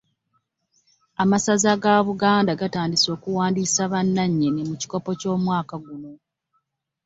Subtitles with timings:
[1.23, 6.11] Amasaza ga Buganda gatandise okuwandiisa abazannyi mu kikopo ky'omwaka guno.